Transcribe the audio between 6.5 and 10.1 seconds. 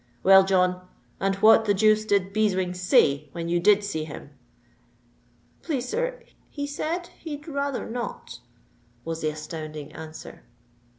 said he'd rayther not," was the astounding